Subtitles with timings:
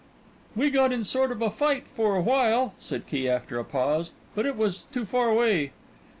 [0.55, 4.13] "We got in a sort of fight for a while," said Key after a pause,
[4.33, 5.73] "but it was too far away."